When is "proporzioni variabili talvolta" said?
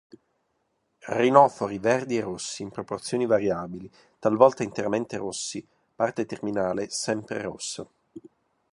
2.71-4.63